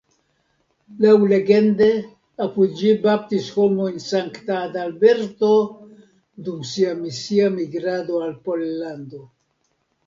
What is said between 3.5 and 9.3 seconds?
homojn Sankta Adalberto, dum sia misia migrado al Pollando.